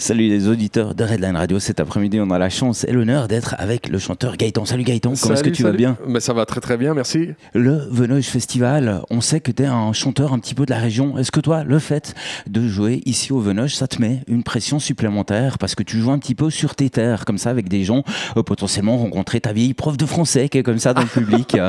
[0.00, 1.58] Salut les auditeurs de Redline Radio.
[1.58, 4.64] Cet après-midi, on a la chance et l'honneur d'être avec le chanteur Gaëtan.
[4.64, 5.98] Salut Gaëtan, comment est-ce que tu vas bien?
[6.06, 7.32] Mais Ça va très très bien, merci.
[7.52, 10.78] Le Venoge Festival, on sait que tu es un chanteur un petit peu de la
[10.78, 11.18] région.
[11.18, 12.14] Est-ce que toi, le fait
[12.46, 16.12] de jouer ici au Venoge, ça te met une pression supplémentaire parce que tu joues
[16.12, 18.02] un petit peu sur tes terres, comme ça, avec des gens
[18.38, 21.58] euh, potentiellement rencontrer ta vieille prof de français qui est comme ça dans le public?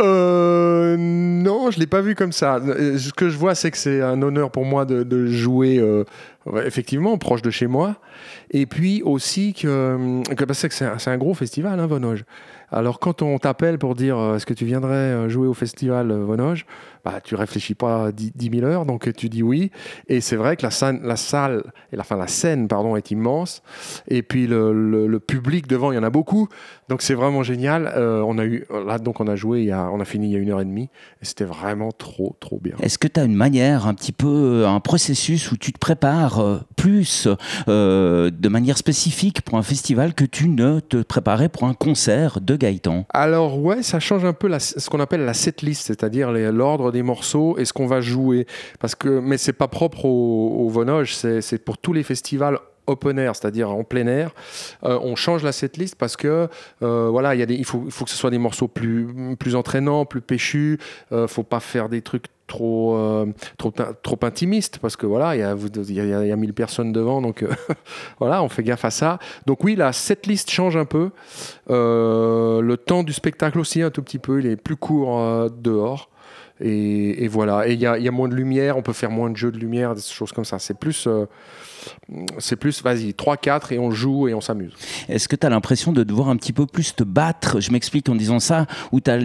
[0.00, 2.56] Euh, non, je l'ai pas vu comme ça.
[2.56, 6.04] Euh, ce que je vois, c'est que c'est un honneur pour moi de, jouer euh,
[6.64, 7.96] effectivement proche de chez moi.
[8.50, 11.88] Et puis aussi que, que parce c'est un, gros festival, hein.
[12.70, 16.64] Alors quand on t'appelle pour dire est-ce que tu viendrais jouer au festival Vonoge,
[17.04, 19.72] bah, tu réfléchis pas 10, 000 heures, donc tu dis oui.
[20.08, 23.10] Et c'est vrai que la, scène, la salle, et la, fin, la scène pardon, est
[23.10, 23.62] immense.
[24.06, 26.48] Et puis le, public devant, il y en a beaucoup.
[26.88, 27.92] Donc c'est vraiment génial.
[27.96, 30.38] Euh, on a eu, là, donc on a joué, on a fini il y a
[30.38, 30.90] une heure et demie.
[31.20, 32.76] Et c'était vraiment trop, trop bien.
[32.80, 36.31] Est-ce que tu as une manière, un petit peu, un processus où tu te prépares
[36.40, 37.28] euh, plus
[37.68, 42.40] euh, de manière spécifique pour un festival que tu ne te préparais pour un concert
[42.40, 46.92] de Gaëtan Alors ouais, ça change un peu ce qu'on appelle la setlist, c'est-à-dire l'ordre
[46.92, 48.46] des morceaux et ce qu'on va jouer.
[48.80, 53.16] Parce que, mais c'est pas propre au, au Vonoge, c'est pour tous les festivals open
[53.16, 54.34] air, c'est-à-dire en plein air,
[54.82, 56.48] euh, on change la setlist parce que
[56.80, 60.20] voilà, y a des, il, faut, que ce soit des morceaux plus, plus entraînants, plus
[60.20, 60.78] péchus.
[61.12, 63.26] Euh, faut pas faire des trucs trop, euh,
[63.58, 66.92] trop, trop intimistes parce que voilà, il y a, y, a, y a 1000 personnes
[66.92, 67.44] devant, donc
[68.18, 69.18] voilà, on fait gaffe à ça.
[69.46, 71.10] Donc oui, la setlist change un peu.
[71.68, 76.08] le temps du spectacle aussi un tout petit peu, il est plus court dehors.
[76.64, 77.66] Et, voilà.
[77.68, 79.94] Et il y a, moins de lumière, on peut faire moins de jeux de lumière,
[79.94, 80.58] des choses comme ça.
[80.58, 81.26] C'est plus, euh,
[82.38, 84.72] c'est plus, vas-y, 3-4 et on joue et on s'amuse.
[85.08, 88.08] Est-ce que tu as l'impression de devoir un petit peu plus te battre Je m'explique
[88.08, 89.18] en disant ça, ou tu as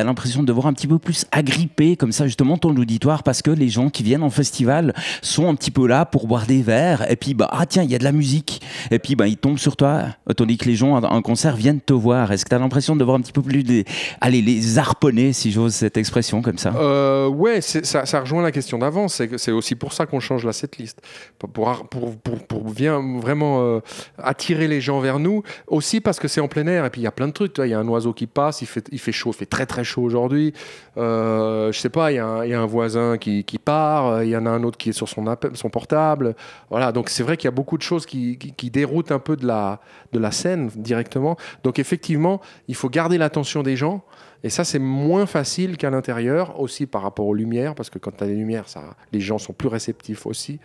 [0.00, 3.42] tu l'impression de voir un petit peu plus agrippé comme ça justement ton auditoire parce
[3.42, 4.92] que les gens qui viennent en festival
[5.22, 7.90] sont un petit peu là pour boire des verres et puis bah ah tiens il
[7.90, 10.04] y a de la musique et puis bah ils tombent sur toi
[10.36, 12.32] tandis que les gens un concert viennent te voir.
[12.32, 13.84] Est-ce que tu as l'impression de voir un petit peu plus les
[14.20, 16.74] allez les harponner si j'ose cette expression comme ça?
[16.76, 19.08] Euh, ouais ça, rejoint la question d'avant.
[19.08, 21.00] C'est aussi pour ça qu'on change la setlist.
[21.38, 23.80] Pour pour, pour, pour, bien vraiment euh,
[24.18, 25.42] attirer les gens vers nous.
[25.66, 26.84] Aussi parce que c'est en plein air.
[26.84, 28.62] Et puis il y a plein de trucs il y a un oiseau qui passe.
[28.62, 30.52] Il fait il fait chaud il fait très très chaud aujourd'hui.
[30.96, 34.50] Euh, je sais pas, il y, a un voisin qui, part, il y en a
[34.50, 35.24] un autre qui est sur son,
[35.54, 36.34] son portable.
[36.70, 38.38] Voilà, donc c'est vrai qu'il y a beaucoup de choses qui,
[38.70, 39.80] déroutent un peu de la,
[40.12, 41.36] de la scène directement.
[41.62, 44.04] Donc effectivement, il faut garder l'attention des gens.
[44.42, 48.10] Et ça, c'est moins facile qu'à l'intérieur, aussi par rapport aux lumières, parce que quand
[48.10, 48.66] tu as des lumières,
[49.10, 50.60] les gens sont plus réceptifs aussi.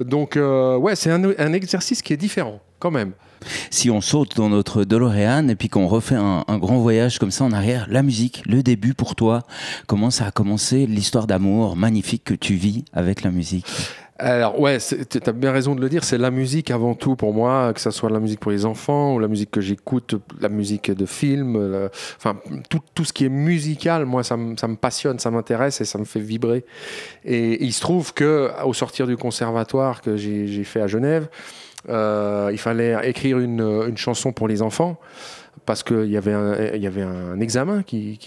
[0.00, 3.12] Donc, euh, ouais, c'est un, un exercice qui est différent, quand même.
[3.70, 7.44] Si on saute dans notre DeLorean et puis qu'on refait un, grand voyage comme ça
[7.44, 9.42] en arrière, la musique, le début pour toi,
[9.86, 13.66] comment ça a commencé l'histoire d'amour magnifique que tu vis avec la musique?
[14.18, 17.32] Alors ouais, tu as bien raison de le dire, c'est la musique avant tout pour
[17.32, 20.48] moi, que ce soit la musique pour les enfants ou la musique que j'écoute, la
[20.48, 22.36] musique de film, enfin
[22.68, 25.98] tout, tout, ce qui est musical, moi ça, ça me passionne, ça m'intéresse et ça
[25.98, 26.64] me fait vibrer.
[27.24, 31.28] Et, il se trouve que au sortir du conservatoire que j'ai fait à Genève,
[31.88, 35.00] euh, il fallait écrire une, une, chanson pour les enfants
[35.64, 38.18] parce qu'il y, avait un, examen qui,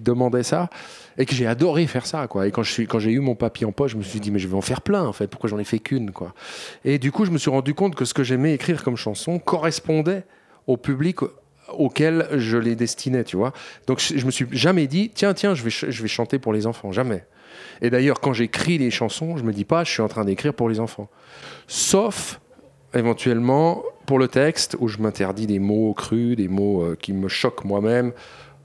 [0.00, 0.70] demandait ça
[1.18, 2.26] et que j'ai adoré faire ça.
[2.28, 2.46] Quoi.
[2.46, 4.56] Et quand j'ai eu mon papier en poche, je me suis dit, mais je vais
[4.56, 6.34] en faire plein en fait, pourquoi j'en ai fait qu'une quoi?
[6.84, 9.38] Et du coup, je me suis rendu compte que ce que j'aimais écrire comme chanson
[9.38, 10.24] correspondait
[10.66, 11.18] au public
[11.72, 13.52] auquel je les destinais, tu vois.
[13.86, 16.66] Donc je me suis jamais dit, tiens, tiens, je vais, je vais chanter pour les
[16.66, 17.24] enfants, jamais.
[17.80, 20.54] Et d'ailleurs, quand j'écris les chansons, je me dis pas, je suis en train d'écrire
[20.54, 21.08] pour les enfants.
[21.66, 22.40] Sauf
[22.92, 27.28] éventuellement pour le texte où je m'interdis des mots crus, des mots euh, qui me
[27.28, 28.12] choquent moi-même.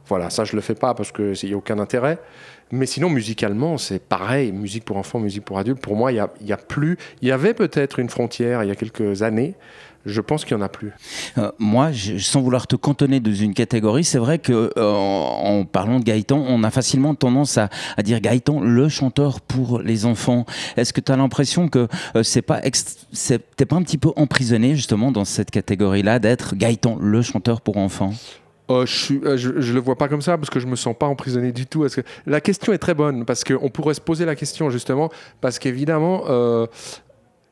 [0.08, 2.20] Voilà, ça je le fais pas parce qu'il n'y a aucun intérêt.
[2.72, 4.52] Mais sinon, musicalement, c'est pareil.
[4.52, 5.82] Musique pour enfants, musique pour adultes.
[5.82, 6.98] Pour moi, il y a, plus.
[7.22, 9.56] Il y avait peut-être une frontière il y a quelques années.
[10.06, 10.92] Je pense qu'il n'y en a plus.
[11.38, 11.90] Euh, moi,
[12.20, 16.38] sans vouloir te cantonner dans une catégorie, c'est vrai que euh, en, parlant de Gaëtan,
[16.48, 17.70] on a facilement tendance à,
[18.02, 20.46] dire Gaëtan, le chanteur pour les enfants.
[20.78, 24.76] Est-ce que tu as l'impression que euh, c'est pas t'es pas un petit peu emprisonné
[24.76, 28.14] justement dans cette catégorie-là d'être Gaëtan, le chanteur pour enfants?
[28.70, 31.52] Je, ne je, le vois pas comme ça parce que je me sens pas emprisonné
[31.52, 31.88] du tout.
[31.90, 35.10] que la question est très bonne parce qu'on pourrait se poser la question justement
[35.42, 36.26] parce qu'évidemment,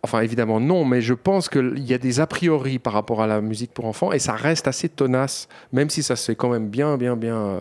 [0.08, 3.28] Enfin, évidemment, non, mais je pense qu'il y a des a priori par rapport à
[3.28, 6.48] la musique pour enfants et ça reste assez tenace, même si ça se fait quand
[6.48, 7.36] même bien, bien, bien.
[7.36, 7.60] Euh,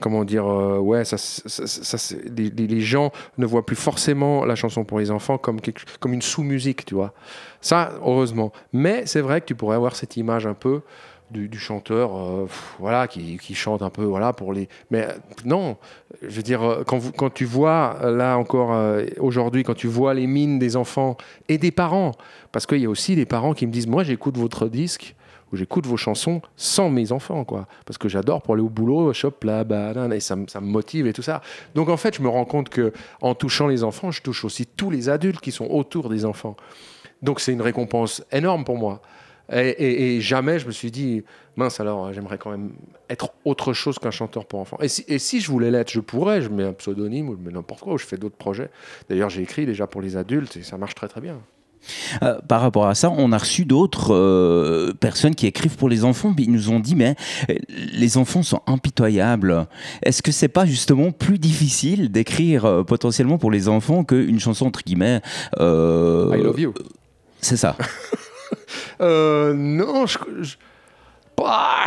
[0.00, 4.98] comment dire, euh, ouais, ça, ça, les, gens ne voient plus forcément la chanson pour
[4.98, 5.60] les enfants comme,
[6.00, 7.12] comme une sous-musique, tu vois.
[7.60, 8.50] Ça, heureusement.
[8.72, 10.80] Mais c'est vrai que tu pourrais avoir cette image un peu
[11.30, 12.46] du, chanteur, euh,
[12.78, 14.68] voilà, qui, qui, chante un peu, voilà, pour les.
[14.90, 15.12] Mais euh,
[15.44, 15.76] non,
[16.22, 18.76] je veux dire, euh, quand, vous, quand tu vois, là encore,
[19.18, 21.16] aujourd'hui, quand tu vois les mines des enfants
[21.48, 22.12] et des parents,
[22.52, 25.14] parce qu'il y a aussi des parents qui me disent, moi, j'écoute votre disque
[25.52, 27.66] ou j'écoute vos chansons sans mes enfants, quoi.
[27.84, 31.06] Parce que j'adore pour aller au boulot, chope là, banane, et ça, ça, me motive
[31.06, 31.42] et tout ça.
[31.74, 34.66] Donc en fait, je me rends compte que en touchant les enfants, je touche aussi
[34.66, 36.56] tous les adultes qui sont autour des enfants.
[37.22, 39.02] Donc c'est une récompense énorme pour moi.
[39.52, 41.22] Et, jamais je me suis dit,
[41.56, 42.72] mince, alors j'aimerais quand même
[43.08, 44.78] être autre chose qu'un chanteur pour enfants.
[44.80, 47.44] Et si, et si je voulais l'être, je pourrais, je mets un pseudonyme ou je
[47.44, 48.70] mets n'importe quoi, ou je fais d'autres projets.
[49.08, 51.40] D'ailleurs, j'ai écrit déjà pour les adultes et ça marche très très bien.
[52.22, 56.04] Euh, par rapport à ça, on a reçu d'autres euh, personnes qui écrivent pour les
[56.04, 57.16] enfants, ils nous ont dit mais
[57.48, 59.66] euh, les enfants sont impitoyables.
[60.02, 64.82] Est-ce que c'est pas justement plus difficile d'écrire potentiellement pour les enfants qu'une chanson entre
[64.82, 65.20] guillemets
[65.58, 66.74] I love you.
[67.40, 67.76] C'est ça.
[69.00, 70.18] Euh, non, je.
[71.36, 71.84] Bah,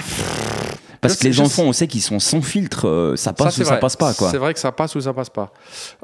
[1.00, 3.78] Parce que les enfants, on sait qu'ils sont sans filtre, euh, ça passe ou ça
[3.78, 4.14] passe pas.
[4.14, 5.54] C'est vrai que ça passe ou ça passe pas.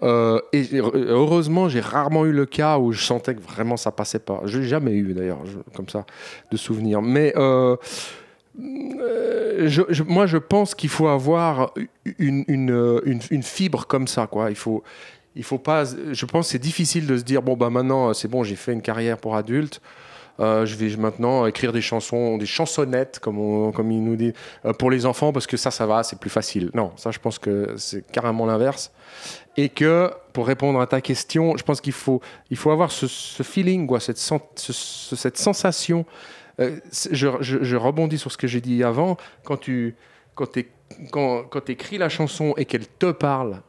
[0.03, 4.19] Euh, et heureusement, j'ai rarement eu le cas où je sentais que vraiment ça passait
[4.19, 4.41] pas.
[4.45, 5.39] Je n'ai jamais eu d'ailleurs,
[5.73, 6.05] comme ça,
[6.51, 7.01] de souvenirs.
[7.01, 7.33] Mais
[8.55, 11.73] je, moi, je pense qu'il faut avoir
[12.19, 14.27] une, une, une, fibre comme ça.
[14.27, 14.51] Quoi.
[14.51, 14.83] Il faut,
[15.35, 15.85] il faut pas.
[15.85, 18.73] Je pense que c'est difficile de se dire bon bah maintenant c'est bon, j'ai fait
[18.73, 19.81] une carrière pour adulte.
[20.39, 24.33] Euh, je vais maintenant écrire des chansons, des chansonnettes, comme, comme il nous dit,
[24.65, 26.71] euh, pour les enfants, parce que ça, ça va, c'est plus facile.
[26.73, 28.91] Non, ça, je pense que c'est carrément l'inverse.
[29.57, 33.07] Et que, pour répondre à ta question, je pense qu'il faut, il faut avoir ce,
[33.43, 34.17] feeling, quoi, cette,
[34.55, 36.05] cette sensation.
[36.59, 36.79] Euh,
[37.11, 39.17] je, rebondis sur ce que j'ai dit avant.
[39.43, 39.95] Quand tu
[40.35, 40.57] quand,
[41.11, 43.61] quand, quand écris la chanson et qu'elle te parle,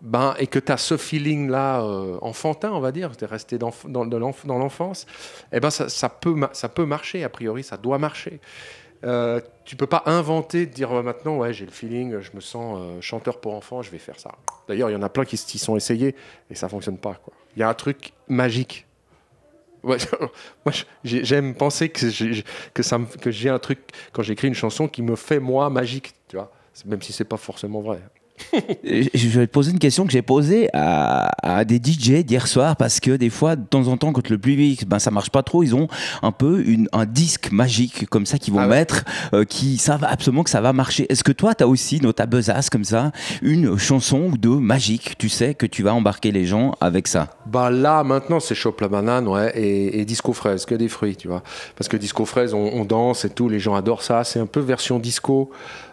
[0.00, 3.58] ben, et que tu as ce feeling-là euh, enfantin, on va dire, tu es resté
[3.58, 5.06] dans, l'enfance,
[5.52, 8.40] eh ben ça, peut, ça peut marcher, a priori, ça doit marcher.
[9.04, 12.78] Euh, tu peux pas inventer, de dire maintenant, ouais, j'ai le feeling, je me sens
[12.80, 14.32] euh, chanteur pour enfants, je vais faire ça.
[14.68, 16.14] D'ailleurs, il y en a plein qui s'y sont essayés
[16.50, 17.16] et ça fonctionne pas.
[17.56, 18.86] Il y a un truc magique.
[19.82, 19.96] moi,
[21.04, 22.44] j'aime penser que j'ai
[22.74, 23.80] que que un truc,
[24.12, 26.52] quand j'écris une chanson, qui me fait moi magique, tu vois,
[26.84, 28.02] même si c'est pas forcément vrai
[28.84, 33.00] je vais te poser une question que j'ai posée à, des DJ d'hier soir parce
[33.00, 35.62] que des fois, de temps en temps, quand le public, ben ça marche pas trop,
[35.62, 35.88] ils ont
[36.22, 39.04] un peu une, un disque magique comme ça qu'ils vont ah mettre,
[39.34, 41.06] euh, qui savent absolument que ça va marcher.
[41.10, 44.58] Est-ce que toi, tu as aussi dans ta besace comme ça une chanson ou deux
[44.58, 47.28] magique, tu sais, que tu vas embarquer les gens avec ça?
[47.46, 51.28] Bah là, maintenant, c'est Chope la banane, ouais, et, disco fraise, que des fruits, tu
[51.28, 51.42] vois.
[51.76, 54.24] Parce que disco fraise, on, on danse et tout, les gens adorent ça.
[54.24, 55.50] C'est un peu version disco.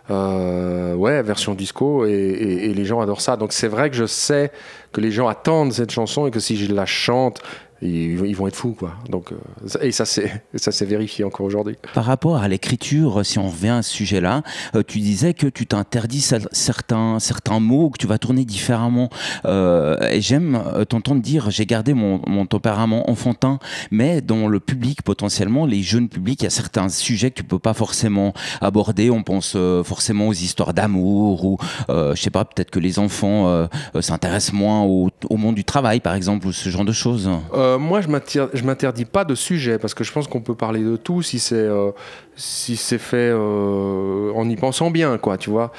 [0.09, 3.35] Euh, ouais, version disco, et, les gens adorent ça.
[3.35, 4.51] Donc c'est vrai que je sais
[4.91, 7.41] que les gens attendent cette chanson et que si je la chante,
[7.81, 8.95] ils, vont être fous, quoi.
[9.09, 11.75] Donc, euh, et ça, c'est ça s'est vérifié encore aujourd'hui.
[11.93, 14.43] Par rapport à l'écriture, si on revient à ce sujet-là,
[14.75, 16.21] euh, tu disais que tu t'interdis
[16.51, 19.09] certains certains mots que tu vas tourner différemment.
[19.45, 23.59] Euh, et j'aime t'entendre dire, j'ai gardé mon, mon, tempérament enfantin,
[23.91, 27.43] mais dans le public potentiellement, les jeunes publics, il y a certains sujets que tu
[27.43, 29.09] peux pas forcément aborder.
[29.09, 31.57] On pense forcément aux histoires d'amour ou,
[31.89, 33.67] je sais pas, peut-être que les enfants
[33.99, 37.29] s'intéressent moins au, au, monde du travail, par exemple, ou ce genre de choses.
[37.66, 40.95] Euh, moi, je m'interdis pas de sujet parce que je pense qu'on peut parler de
[40.95, 41.91] tout si c'est euh,
[42.35, 45.71] fait euh, en y pensant bien, quoi, tu vois.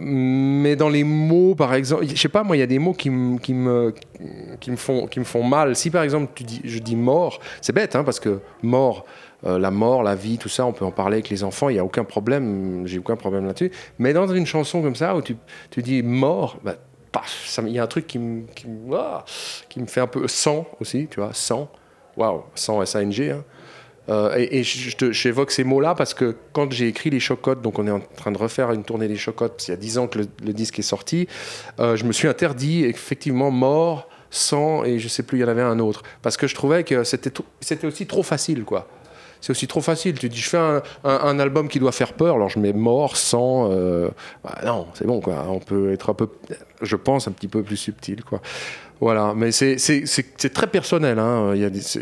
[0.00, 2.92] mais dans les mots, par exemple, je sais pas, moi, il y a des mots
[2.92, 3.38] qui, me,
[4.76, 5.74] font, mal.
[5.74, 9.06] Si par exemple, je dis mort, c'est bête, hein, parce que mort.
[9.44, 11.78] la mort, la vie, tout ça, on peut en parler avec les enfants, il n'y
[11.78, 13.70] a aucun problème, j'ai aucun problème là-dessus.
[13.98, 15.36] Mais dans une chanson comme ça, où tu,
[15.70, 16.74] tu dis mort, bah,
[17.66, 18.66] il y a un truc qui me, qui,
[19.80, 21.70] me fait un peu sang aussi, tu vois, sang.
[22.16, 23.30] Waouh, sang S-A-N-G.
[23.30, 23.44] Hein.
[24.08, 27.90] Euh, et, j'évoque ces mots-là parce que quand j'ai écrit les chocottes, donc on est
[27.90, 30.52] en train de refaire une tournée des chocottes, il y a 10 ans que le,
[30.52, 31.28] disque est sorti,
[31.78, 35.48] euh, je me suis interdit effectivement mort, sang et je sais plus, il y en
[35.48, 36.02] avait un autre.
[36.22, 38.88] Parce que je trouvais que c'était aussi trop facile, quoi
[39.40, 40.18] c'est aussi trop facile.
[40.18, 43.68] Tu dis, je fais un, album qui doit faire peur, alors je mets mort, sang.
[43.70, 44.08] Euh,
[44.44, 45.44] bah non, c'est bon, quoi.
[45.48, 46.28] On peut être un peu,
[46.82, 48.40] je pense, un petit peu plus subtil, quoi.
[49.00, 51.18] Voilà, mais c'est très personnel.
[51.18, 51.54] Hein.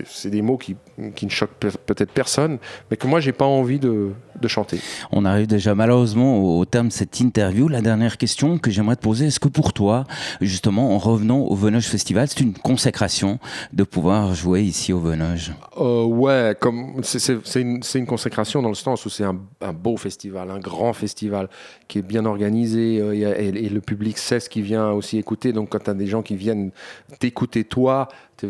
[0.06, 0.76] C'est des mots qui,
[1.14, 2.58] qui ne choquent peut-être personne,
[2.90, 4.78] mais que moi, j'ai pas envie de, de, chanter.
[5.12, 7.68] On arrive déjà malheureusement au, terme de cette interview.
[7.68, 10.04] La dernière question que j'aimerais te poser, est-ce que pour toi,
[10.40, 13.38] justement, en revenant au Venoge Festival, c'est une consécration
[13.74, 15.52] de pouvoir jouer ici au Venoge?
[15.78, 16.54] Euh, Ouais,
[17.02, 20.92] c'est une, une, consécration dans le sens où c'est un, un, beau festival, un grand
[20.92, 21.48] festival
[21.88, 25.52] qui est bien organisé euh, et, et, le public sait ce qu'il vient aussi écouter.
[25.52, 26.70] Donc, quand tu as des gens qui viennent
[27.18, 28.08] t'écouter toi,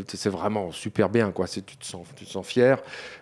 [0.09, 1.47] c'est vraiment super bien, quoi.
[1.47, 2.79] Tu te sens, tu te sens fier.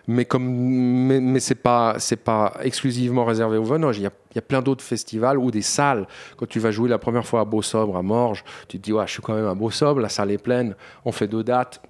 [0.07, 3.97] Mais comme, mais, mais c'est pas, c'est pas exclusivement réservé au Venoge.
[3.97, 6.07] Il y a, y a plein d'autres festivals ou des salles.
[6.37, 9.05] Quand tu vas jouer la première fois à Beau-Sobre, à Morges, tu te dis, ouais,
[9.05, 11.81] je suis quand même à Beau-Sobre, la salle est pleine, on fait deux dates.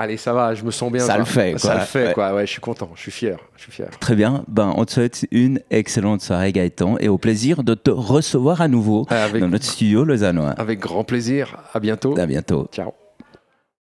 [0.00, 1.04] Allez, ça va, je me sens bien.
[1.04, 1.58] Ça le fait, quoi.
[1.58, 2.32] Ça le fait, quoi.
[2.32, 3.88] Ouais, je suis content, je suis fier, je suis fier.
[3.98, 4.44] Très bien.
[4.46, 8.68] Ben, on te souhaite une excellente soirée, Gaëtan, et au plaisir de te recevoir à
[8.68, 10.50] nouveau Avec, dans notre studio lausannois.
[10.50, 11.56] avec grand plaisir.
[11.74, 12.16] À bientôt.
[12.16, 12.68] À bientôt.
[12.72, 12.92] Ciao.